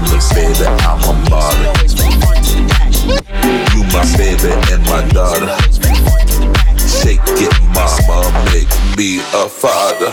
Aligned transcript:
feel 0.00 0.34
baby, 0.34 0.66
I'm 0.66 1.00
a 1.00 1.14
baller. 1.30 1.72
You 3.74 3.82
my 3.92 4.04
baby 4.16 4.52
and 4.72 4.82
my 4.86 5.02
daughter. 5.08 5.56
Shake 6.86 7.20
it, 7.26 7.52
mama, 7.74 8.18
make 8.52 8.72
me 8.96 9.20
a 9.32 9.48
father. 9.48 10.12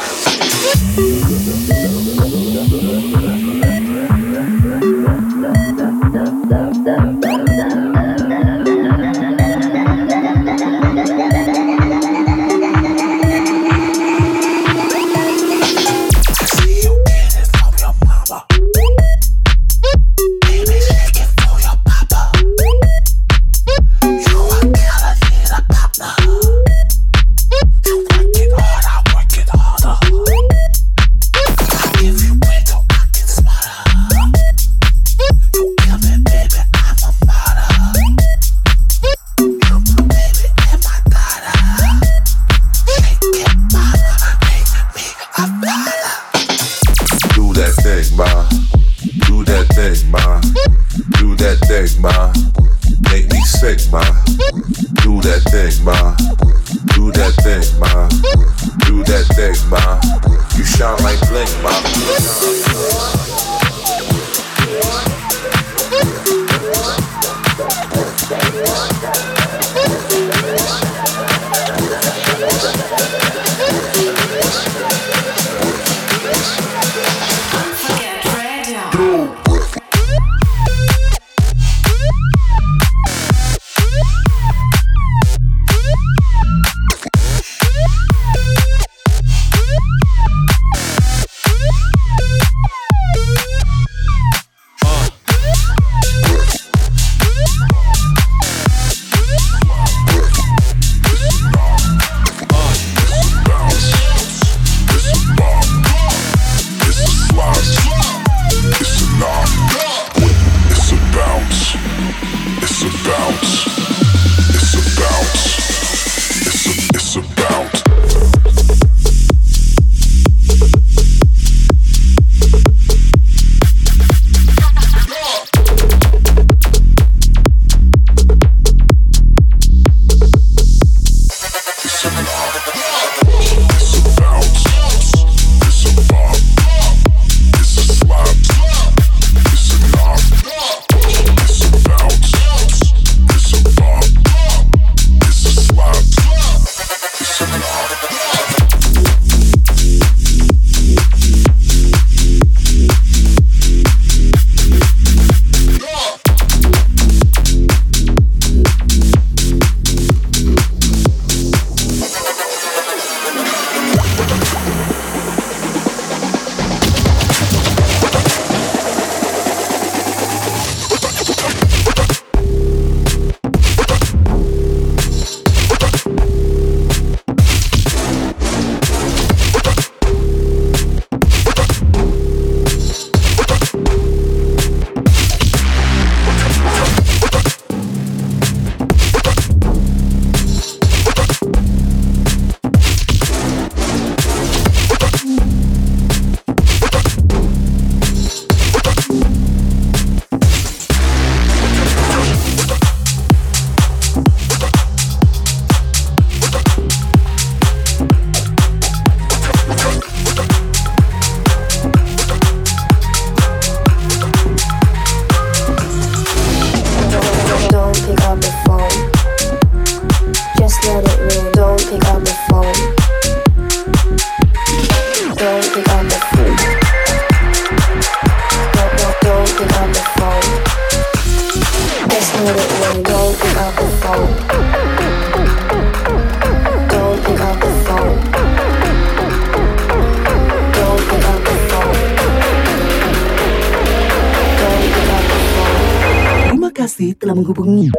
kasih 246.73 247.13
telah 247.13 247.37
menghubungi. 247.37 247.93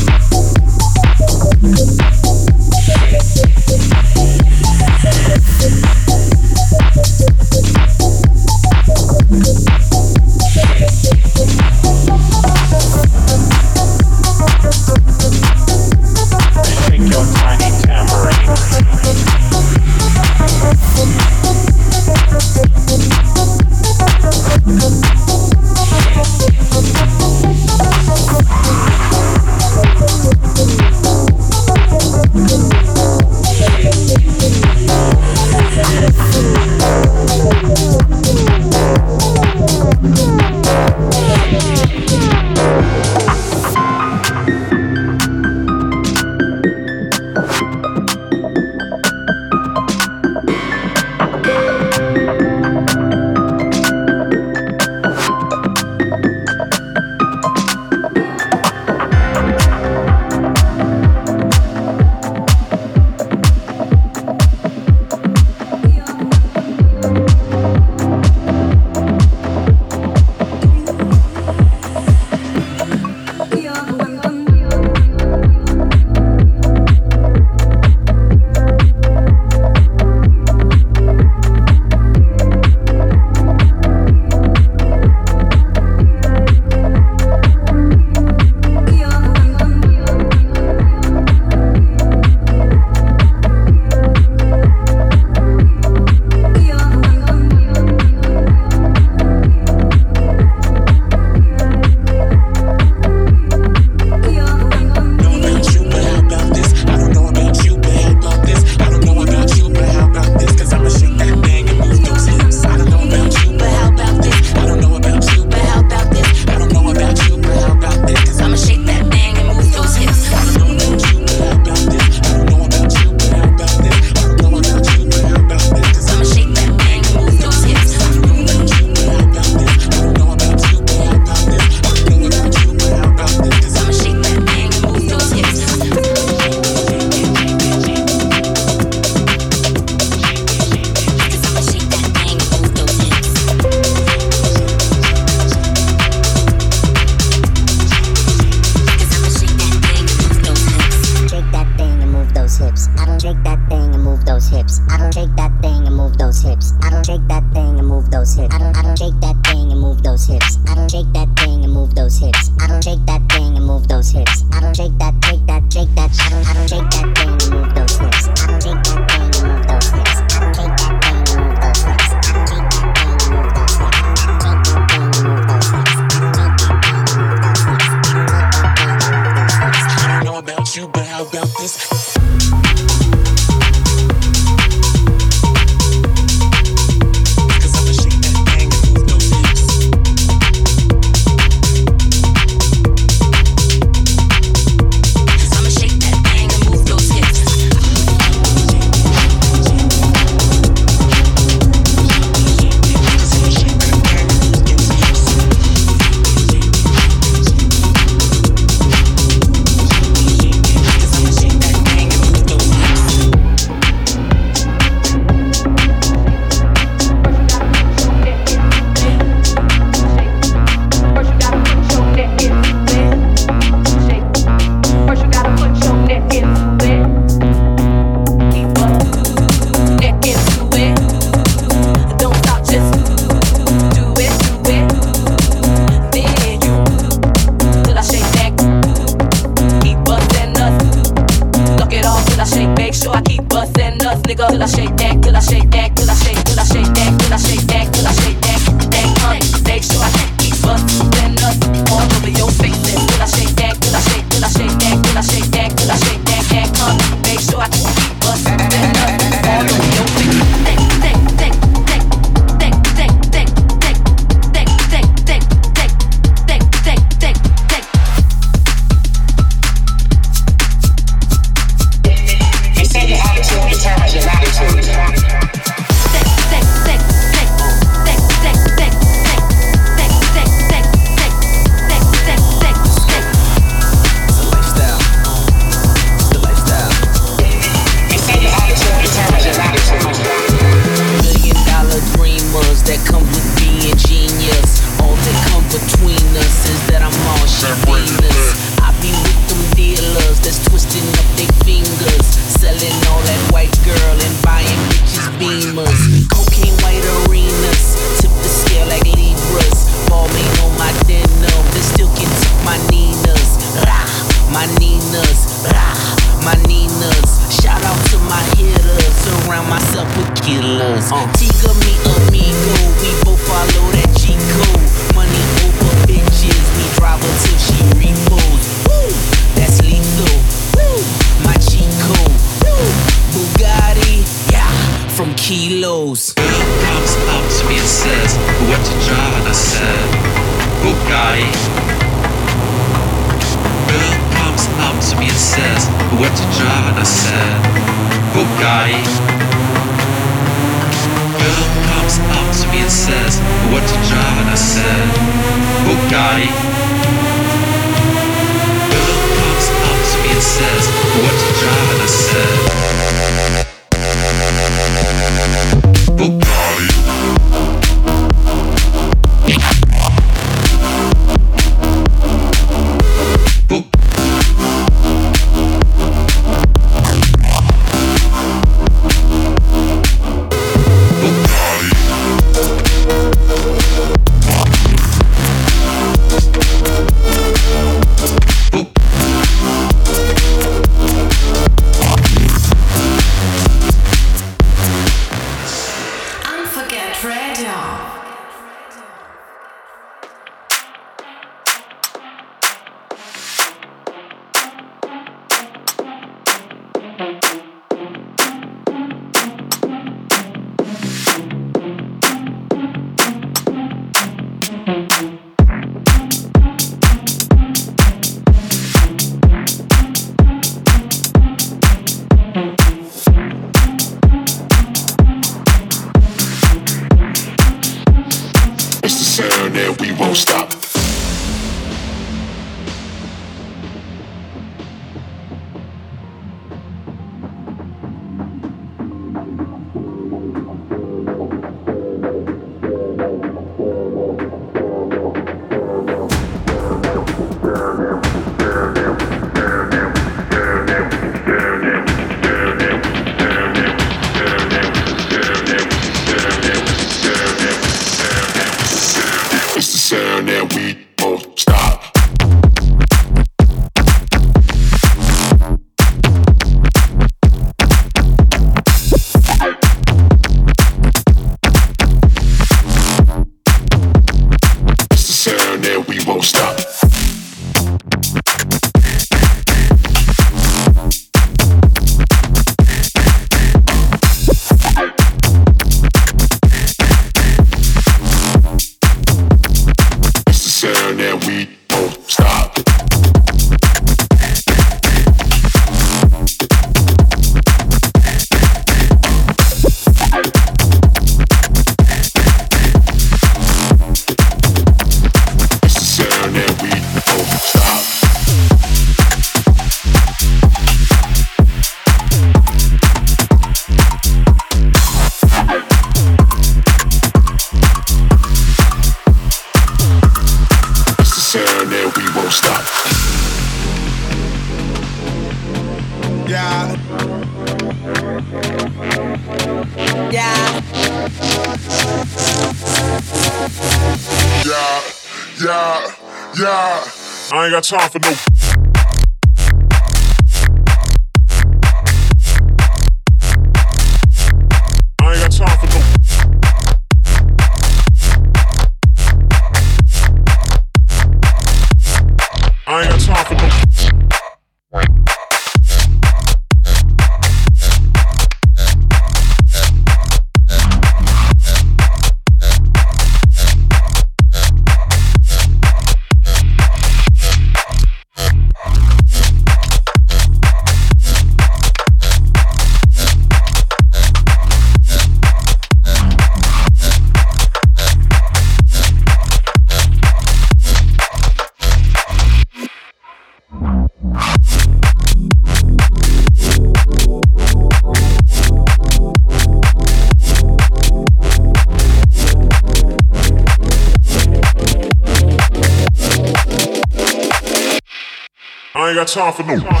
time 599.33 599.53
for 599.53 599.63
new. 599.63 600.00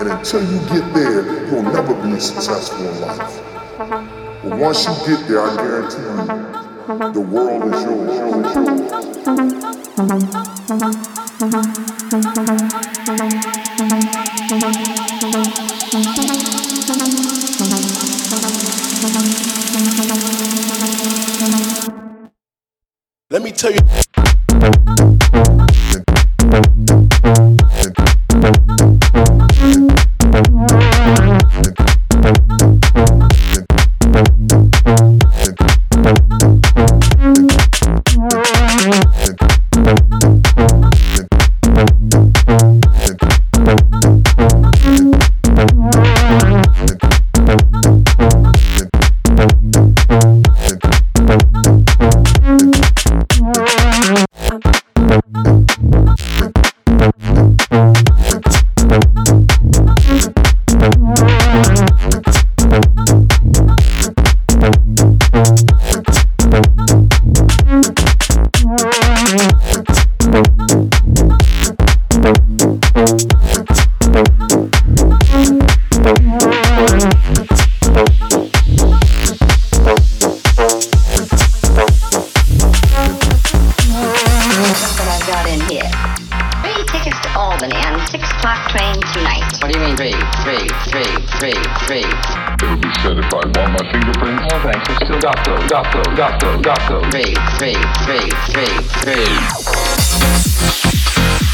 And 0.00 0.08
until 0.10 0.40
you 0.42 0.58
get 0.68 0.94
there, 0.94 1.46
you'll 1.48 1.62
never 1.62 1.92
be 2.06 2.20
successful 2.20 2.86
in 2.88 3.00
life. 3.00 3.42
But 4.44 4.58
once 4.58 4.86
you 4.86 4.94
get 5.16 5.26
there, 5.26 5.40
I 5.42 5.56
guarantee 5.56 6.02
you, 6.02 7.12
the 7.12 7.20
world 7.20 7.64
is 7.74 7.82
yours, 7.82 8.16
yours. 8.16 8.78
Let 23.30 23.42
me 23.42 23.50
tell 23.52 23.72
you. 23.72 24.07
I 95.50 95.66
still 95.66 95.68
got 95.68 95.92
those, 95.94 96.14
got 96.14 96.40
those, 96.40 96.60
got 96.60 96.78
those, 96.88 97.10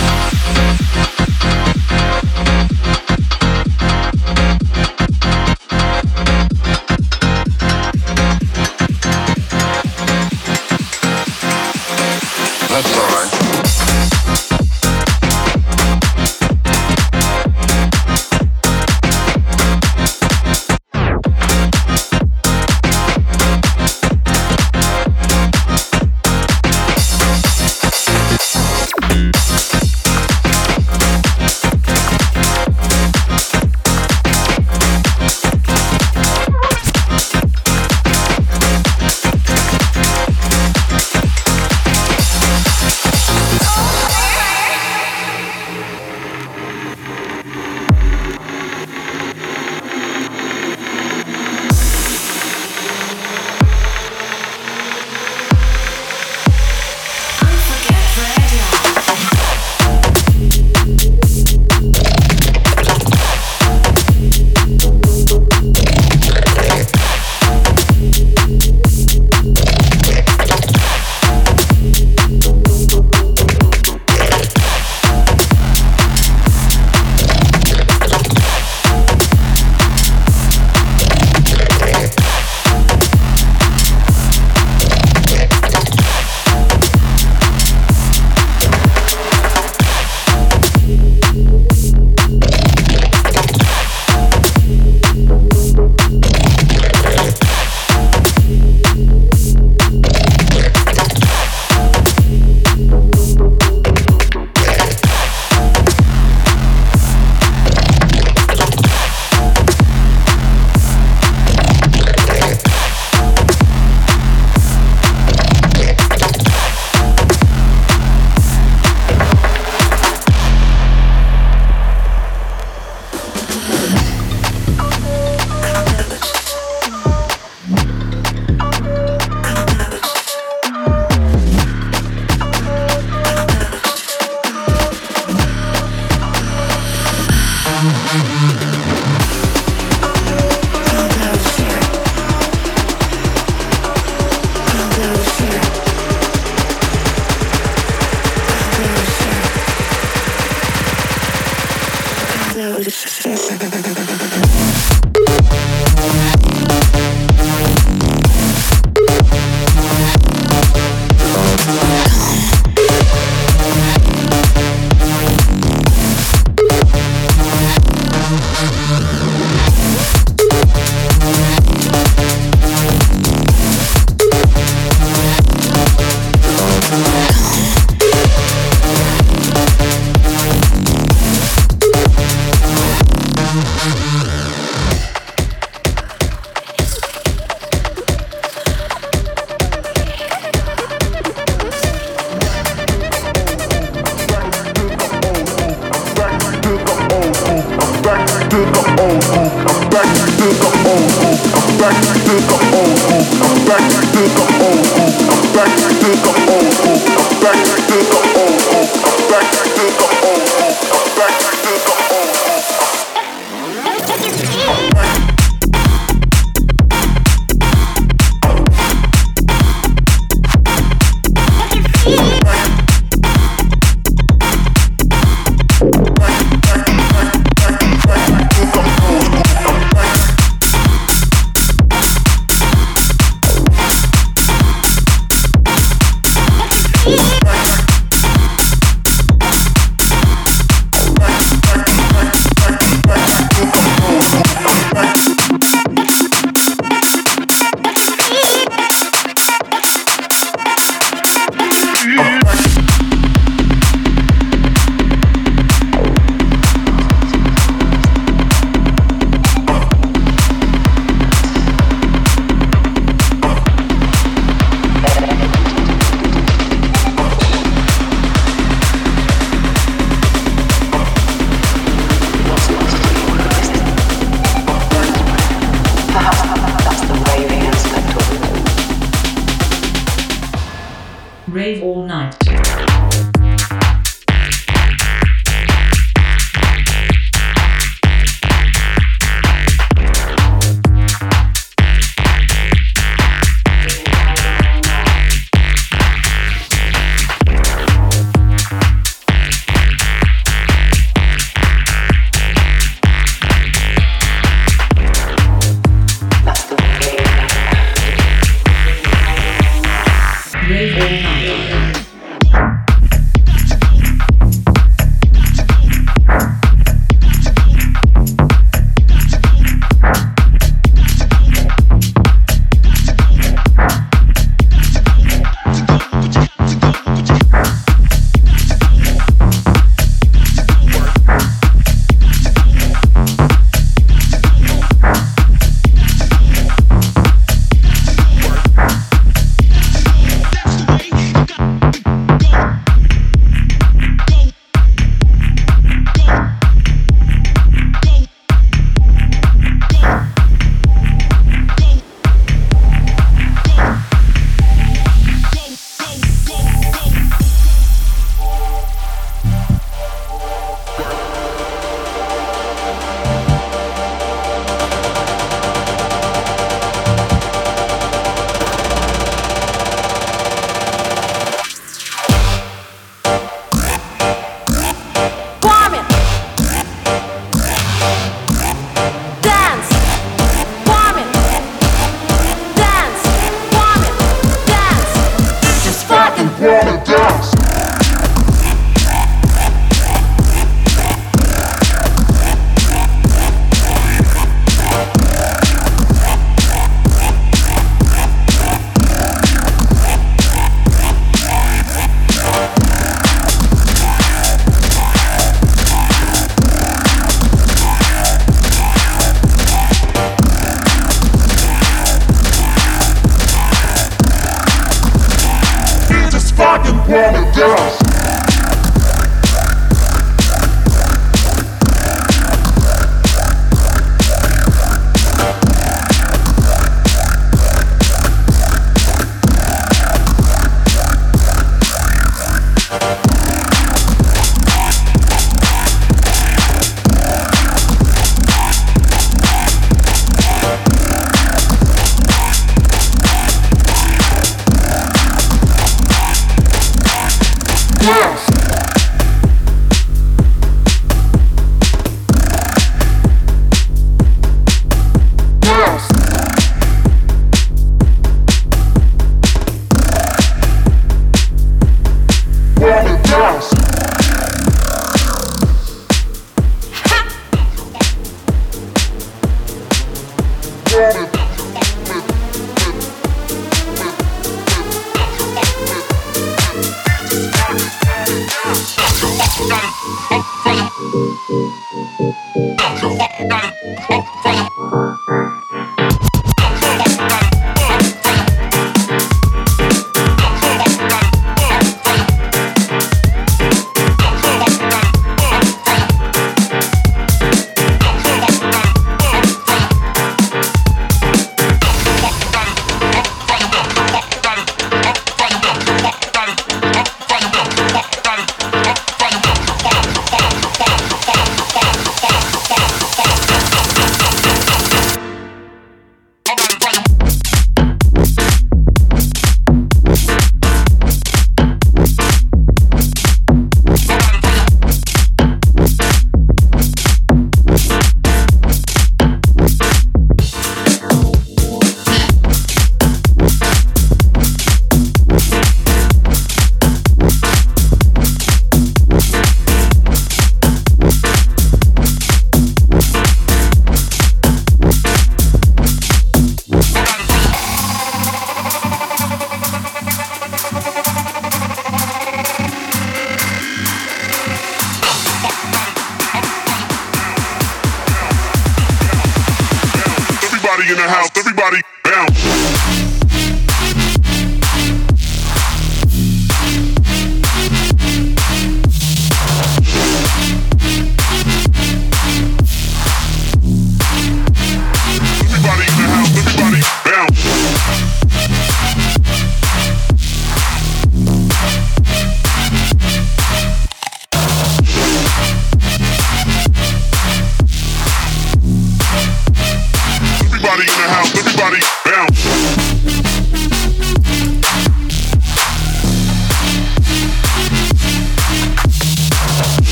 got 0.00 0.21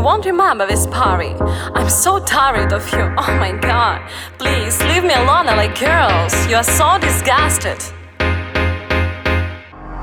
won't 0.00 0.26
remember 0.26 0.66
this 0.66 0.86
party. 0.88 1.34
I'm 1.74 1.88
so 1.88 2.18
tired 2.18 2.72
of 2.72 2.86
you. 2.92 3.00
Oh 3.16 3.36
my 3.38 3.52
god. 3.52 4.02
Please 4.38 4.80
leave 4.82 5.04
me 5.04 5.14
alone 5.14 5.48
I 5.48 5.54
like 5.54 5.78
girls. 5.78 6.34
You 6.48 6.56
are 6.56 6.64
so 6.64 6.98
disgusted. 6.98 7.80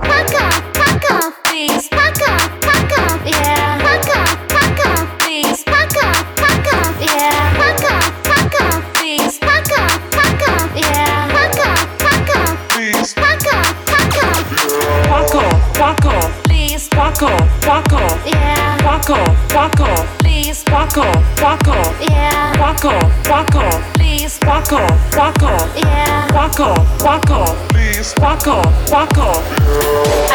Fuck 0.10 0.34
off, 0.42 0.64
fuck 0.74 1.12
off, 1.12 1.44
please. 1.44 1.88
Fuck 1.90 2.22
off, 2.30 2.42
fuck 2.64 2.98
off, 3.00 3.22
yeah. 3.26 3.78
Fuck 3.86 4.10
off, 4.16 4.32
fuck 4.50 4.80
off, 4.88 5.20
please. 5.20 5.64
Fuck 5.64 5.98
off, 6.04 6.18
fuck 6.40 6.74
off, 6.74 6.96
yeah. 7.02 7.54
Fuck 7.60 7.84
off, 7.92 8.12
fuck 8.26 8.62
off, 8.62 8.94
please. 8.96 9.38
Fuck 9.38 9.72
off, 9.80 9.92
fuck 10.18 10.42
off, 10.50 10.72
yeah. 10.76 11.28
Fuck 11.36 11.60
off, 11.68 11.80
fuck 12.00 12.30
off, 12.38 12.70
please. 12.70 13.14
Fuck 13.14 13.48
off, 13.54 13.70
fuck 13.92 14.16
off. 14.24 14.46
Fuck 15.12 15.36
off, 15.36 15.78
fuck 15.78 16.06
off, 16.06 16.37
walk 17.08 17.24
off, 17.24 17.66
walk 17.66 17.94
off, 17.94 18.28
yeah. 18.28 18.84
Walk 18.84 19.10
off, 19.10 19.54
walk 19.54 19.80
off, 19.80 20.20
please. 20.20 20.64
Walk 20.68 20.98
off, 20.98 21.42
walk 21.42 21.68
off, 21.68 21.96
yeah. 22.02 22.60
Walk 22.60 22.84
off, 22.84 23.30
walk 23.30 23.56
off, 23.56 23.80
please. 23.96 24.38
Walk 24.44 24.74
off, 24.74 25.16
walk 25.16 25.42
off, 25.44 25.72
yeah. 25.78 26.28
Walk 26.36 26.60
off, 26.60 27.04
walk 27.04 27.30
off, 27.32 27.56
please. 27.70 28.14
Walk 28.20 28.48
off, 28.48 28.92
walk 28.92 29.18
off. 29.18 29.44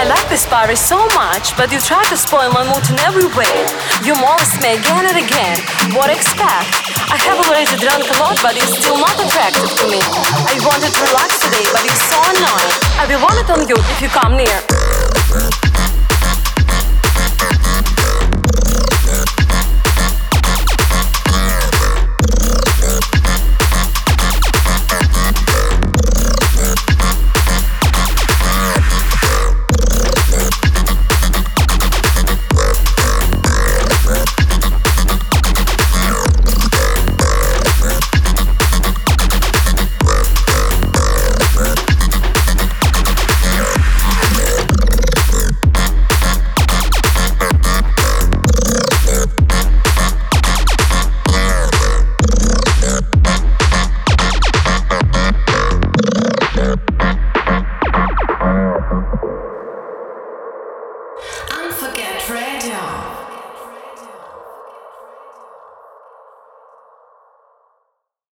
I 0.00 0.04
like 0.08 0.26
this 0.30 0.46
party 0.46 0.76
so 0.76 0.96
much, 1.12 1.54
but 1.56 1.70
you 1.72 1.80
try 1.80 2.02
to 2.08 2.16
spoil 2.16 2.50
my 2.52 2.64
mood 2.64 2.84
in 2.88 2.96
every 3.04 3.28
way. 3.36 3.52
You 4.00 4.16
molest 4.16 4.56
me 4.64 4.80
again 4.80 5.04
and 5.12 5.18
again. 5.20 5.56
What 5.92 6.08
expect? 6.08 6.72
I 7.12 7.20
have 7.20 7.36
already 7.44 7.76
drunk 7.76 8.08
a 8.08 8.16
lot, 8.16 8.40
but 8.40 8.56
you're 8.56 8.72
still 8.80 8.96
not 8.96 9.20
attractive 9.20 9.68
to 9.76 9.84
me. 9.92 10.00
I 10.48 10.56
wanted 10.64 10.88
to 10.88 11.02
relax 11.12 11.36
today, 11.36 11.68
but 11.68 11.84
you're 11.84 12.04
so 12.08 12.16
annoying. 12.32 12.72
I 12.96 13.04
will 13.04 13.20
vomit 13.20 13.48
on 13.52 13.68
you 13.68 13.76
if 13.92 14.00
you 14.00 14.08
come 14.08 14.40
near. 14.40 15.71